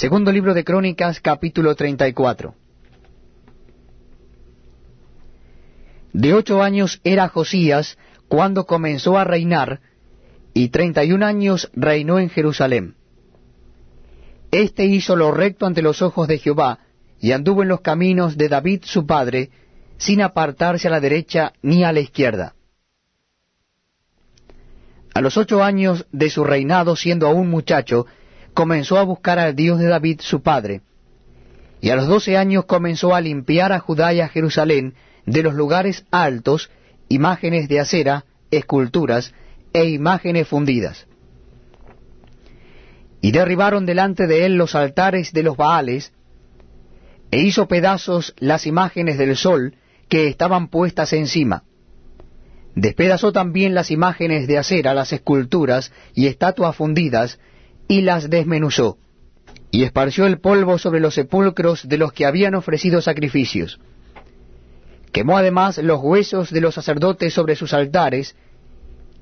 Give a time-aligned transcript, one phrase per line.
[0.00, 2.54] Segundo libro de Crónicas, capítulo 34.
[6.14, 9.82] De ocho años era Josías cuando comenzó a reinar,
[10.54, 12.94] y treinta y un años reinó en Jerusalén.
[14.50, 16.78] Este hizo lo recto ante los ojos de Jehová,
[17.20, 19.50] y anduvo en los caminos de David su padre,
[19.98, 22.54] sin apartarse a la derecha ni a la izquierda.
[25.12, 28.06] A los ocho años de su reinado, siendo aún muchacho,
[28.54, 30.82] comenzó a buscar al Dios de David su padre,
[31.80, 34.94] y a los doce años comenzó a limpiar a Judá y a Jerusalén
[35.26, 36.70] de los lugares altos,
[37.08, 39.32] imágenes de acera, esculturas
[39.72, 41.06] e imágenes fundidas.
[43.22, 46.12] Y derribaron delante de él los altares de los Baales,
[47.30, 49.76] e hizo pedazos las imágenes del sol
[50.08, 51.64] que estaban puestas encima.
[52.74, 57.38] Despedazó también las imágenes de acera, las esculturas y estatuas fundidas,
[57.90, 58.98] y las desmenuzó,
[59.72, 63.80] y esparció el polvo sobre los sepulcros de los que habían ofrecido sacrificios.
[65.10, 68.36] Quemó además los huesos de los sacerdotes sobre sus altares,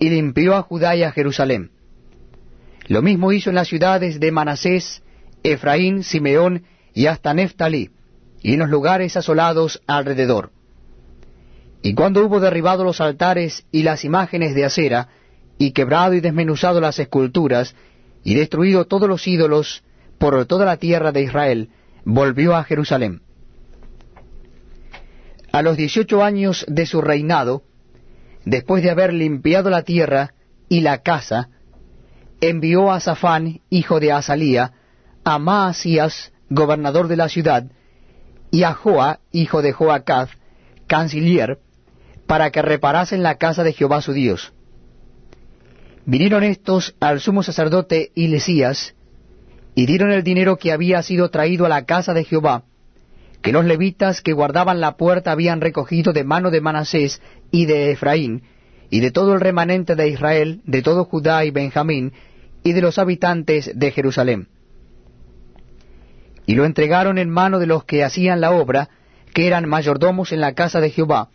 [0.00, 1.70] y limpió a Judá y a Jerusalén.
[2.88, 5.00] Lo mismo hizo en las ciudades de Manasés,
[5.44, 7.92] Efraín, Simeón y hasta Neftalí,
[8.42, 10.50] y en los lugares asolados alrededor.
[11.82, 15.06] Y cuando hubo derribado los altares y las imágenes de acera,
[15.56, 17.76] y quebrado y desmenuzado las esculturas,
[18.26, 19.84] y destruido todos los ídolos
[20.18, 21.70] por toda la tierra de Israel,
[22.04, 23.22] volvió a Jerusalén.
[25.52, 27.62] A los dieciocho años de su reinado,
[28.44, 30.34] después de haber limpiado la tierra
[30.68, 31.50] y la casa,
[32.40, 34.72] envió a Safán, hijo de Asalía,
[35.22, 37.70] a Maasías, gobernador de la ciudad,
[38.50, 40.30] y a Joa, hijo de Joacaz,
[40.88, 41.60] canciller,
[42.26, 44.52] para que reparasen la casa de Jehová su Dios.
[46.06, 48.94] Vinieron estos al sumo sacerdote Hilesías,
[49.74, 52.62] y dieron el dinero que había sido traído a la casa de Jehová,
[53.42, 57.90] que los levitas que guardaban la puerta habían recogido de mano de Manasés y de
[57.90, 58.44] Efraín,
[58.88, 62.12] y de todo el remanente de Israel, de todo Judá y Benjamín,
[62.62, 64.46] y de los habitantes de Jerusalén.
[66.46, 68.90] Y lo entregaron en mano de los que hacían la obra,
[69.34, 71.30] que eran mayordomos en la casa de Jehová,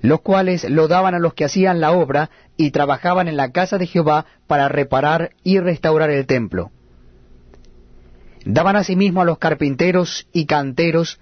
[0.00, 3.78] los cuales lo daban a los que hacían la obra y trabajaban en la casa
[3.78, 6.70] de Jehová para reparar y restaurar el templo.
[8.44, 11.20] Daban asimismo a los carpinteros y canteros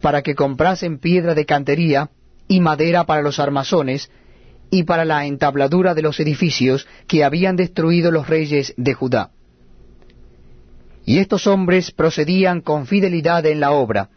[0.00, 2.10] para que comprasen piedra de cantería
[2.48, 4.10] y madera para los armazones
[4.70, 9.30] y para la entabladura de los edificios que habían destruido los reyes de Judá.
[11.06, 14.08] Y estos hombres procedían con fidelidad en la obra,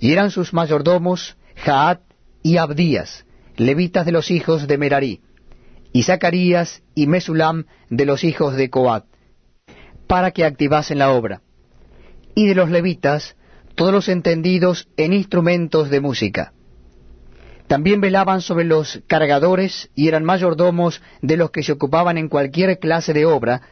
[0.00, 2.00] y eran sus mayordomos Jaat
[2.42, 3.24] y Abdías,
[3.56, 5.20] levitas de los hijos de Merarí,
[5.92, 9.04] y Zacarías y Mesulam de los hijos de Coat,
[10.06, 11.42] para que activasen la obra
[12.34, 13.36] y de los levitas,
[13.74, 16.52] todos los entendidos en instrumentos de música.
[17.66, 22.78] También velaban sobre los cargadores y eran mayordomos de los que se ocupaban en cualquier
[22.78, 23.62] clase de obra,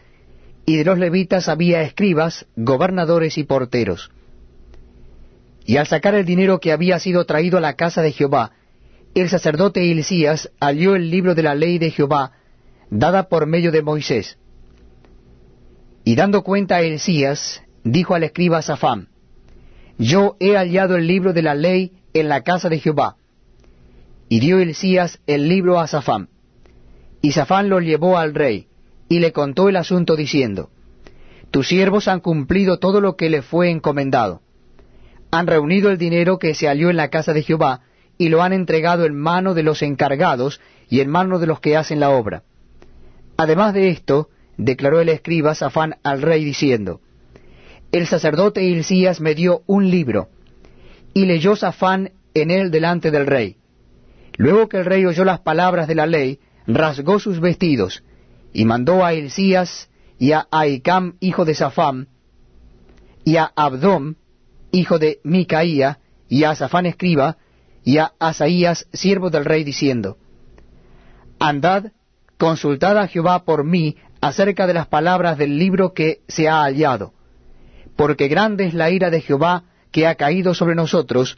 [0.65, 4.11] y de los levitas había escribas, gobernadores y porteros.
[5.65, 8.53] Y al sacar el dinero que había sido traído a la casa de Jehová,
[9.15, 12.33] el sacerdote Hilcías halló el libro de la ley de Jehová,
[12.91, 14.39] dada por medio de Moisés.
[16.05, 19.09] Y dando cuenta a Hilcías, dijo al escriba Safán,
[19.99, 23.17] Yo he hallado el libro de la ley en la casa de Jehová.
[24.29, 26.29] Y dio Elías el libro a Safán.
[27.21, 28.69] Y Safán lo llevó al rey,
[29.09, 30.71] y le contó el asunto diciendo,
[31.51, 34.41] Tus siervos han cumplido todo lo que le fue encomendado.
[35.33, 37.83] Han reunido el dinero que se halló en la casa de Jehová,
[38.21, 40.61] y lo han entregado en mano de los encargados
[40.91, 42.43] y en mano de los que hacen la obra.
[43.39, 47.01] Además de esto, declaró el escriba Safán al rey diciendo,
[47.93, 50.29] el sacerdote Hilcías me dio un libro,
[51.15, 53.57] y leyó Safán en él delante del rey.
[54.37, 58.05] Luego que el rey oyó las palabras de la ley, rasgó sus vestidos,
[58.53, 59.89] y mandó a Hilcías
[60.19, 62.09] y a Aicam, hijo de Safán,
[63.25, 64.17] y a Abdom,
[64.73, 67.39] hijo de Micaía, y a Safán escriba,
[67.85, 70.19] y a Asaías, siervo del rey, diciendo,
[71.39, 71.93] Andad,
[72.39, 77.15] consultad a Jehová por mí acerca de las palabras del libro que se ha hallado
[78.01, 81.37] porque grande es la ira de Jehová que ha caído sobre nosotros,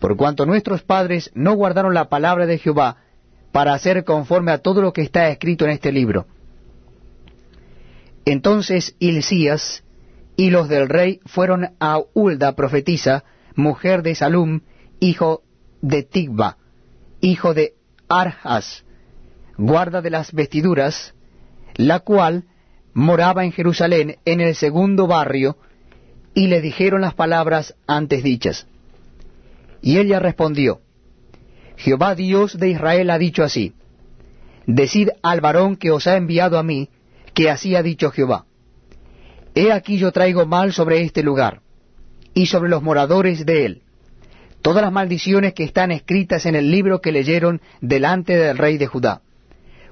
[0.00, 2.96] por cuanto nuestros padres no guardaron la palabra de Jehová
[3.52, 6.26] para hacer conforme a todo lo que está escrito en este libro.
[8.24, 9.84] Entonces Hilcías
[10.34, 13.22] y los del rey fueron a Hulda profetisa,
[13.54, 14.62] mujer de Salum,
[14.98, 15.44] hijo
[15.80, 16.56] de Tigba,
[17.20, 17.74] hijo de
[18.08, 18.84] Arjas,
[19.56, 21.14] guarda de las vestiduras,
[21.76, 22.44] la cual
[22.92, 25.56] moraba en Jerusalén en el segundo barrio,
[26.34, 28.66] y le dijeron las palabras antes dichas.
[29.82, 30.80] Y ella respondió,
[31.76, 33.74] Jehová Dios de Israel ha dicho así,
[34.66, 36.90] Decid al varón que os ha enviado a mí,
[37.34, 38.46] que así ha dicho Jehová.
[39.54, 41.62] He aquí yo traigo mal sobre este lugar,
[42.34, 43.82] y sobre los moradores de él,
[44.62, 48.86] todas las maldiciones que están escritas en el libro que leyeron delante del rey de
[48.86, 49.22] Judá,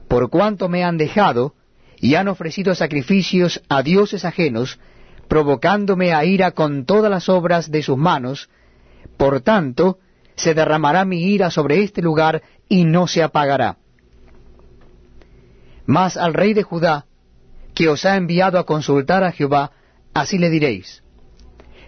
[0.09, 1.55] por cuanto me han dejado,
[2.01, 4.79] y han ofrecido sacrificios a dioses ajenos,
[5.29, 8.49] provocándome a ira con todas las obras de sus manos,
[9.17, 9.99] por tanto,
[10.37, 13.79] se derramará mi ira sobre este lugar y no se apagará.
[15.87, 17.07] Mas al rey de Judá,
[17.75, 19.73] que os ha enviado a consultar a Jehová,
[20.15, 21.03] así le diréis,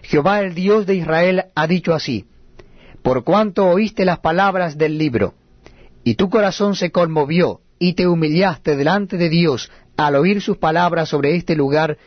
[0.03, 2.25] Jehová el Dios de Israel ha dicho así,
[3.01, 5.33] por cuanto oíste las palabras del libro,
[6.03, 11.09] y tu corazón se conmovió, y te humillaste delante de Dios al oír sus palabras
[11.09, 11.97] sobre este lugar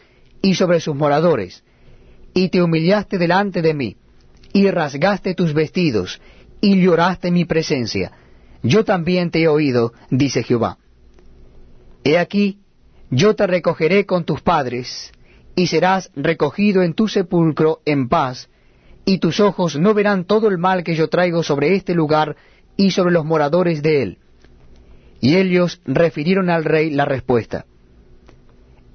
[0.40, 1.64] y sobre sus moradores,
[2.32, 3.96] y te humillaste delante de mí,
[4.52, 6.20] y rasgaste tus vestidos,
[6.60, 8.12] y lloraste mi presencia.
[8.62, 10.78] Yo también te he oído, dice Jehová.
[12.04, 12.58] He aquí,
[13.10, 15.12] yo te recogeré con tus padres,
[15.56, 18.48] y serás recogido en tu sepulcro en paz,
[19.04, 22.36] y tus ojos no verán todo el mal que yo traigo sobre este lugar
[22.76, 24.18] y sobre los moradores de él.
[25.20, 27.66] Y ellos refirieron al rey la respuesta.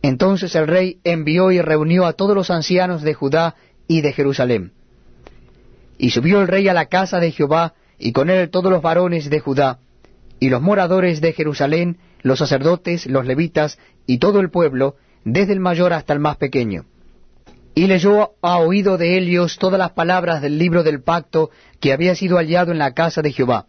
[0.01, 3.55] Entonces el rey envió y reunió a todos los ancianos de Judá
[3.87, 4.73] y de Jerusalén.
[5.97, 9.29] Y subió el rey a la casa de Jehová, y con él todos los varones
[9.29, 9.79] de Judá,
[10.39, 14.95] y los moradores de Jerusalén, los sacerdotes, los levitas, y todo el pueblo,
[15.25, 16.85] desde el mayor hasta el más pequeño.
[17.75, 21.49] Y leyó a oído de ellos todas las palabras del libro del pacto
[21.79, 23.67] que había sido hallado en la casa de Jehová.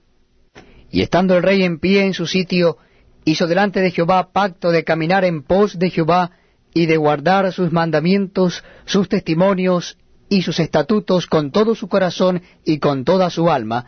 [0.90, 2.78] Y estando el rey en pie en su sitio,
[3.24, 6.32] hizo delante de Jehová pacto de caminar en pos de Jehová
[6.74, 9.98] y de guardar sus mandamientos, sus testimonios
[10.28, 13.86] y sus estatutos con todo su corazón y con toda su alma,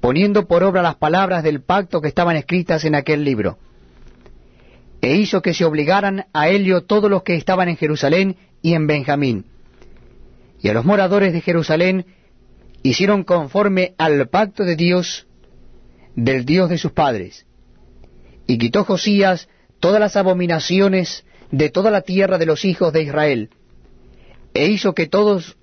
[0.00, 3.58] poniendo por obra las palabras del pacto que estaban escritas en aquel libro.
[5.06, 8.88] E hizo que se obligaran a ello todos los que estaban en Jerusalén y en
[8.88, 9.44] Benjamín.
[10.60, 12.06] Y a los moradores de Jerusalén
[12.82, 15.28] hicieron conforme al pacto de Dios,
[16.16, 17.46] del Dios de sus padres,
[18.48, 19.48] y quitó Josías
[19.78, 23.50] todas las abominaciones de toda la tierra de los hijos de Israel,
[24.54, 25.54] e hizo que todos